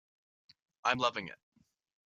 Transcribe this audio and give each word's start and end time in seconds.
I'm 0.83 0.97
loving 0.97 1.27
it. 1.27 1.37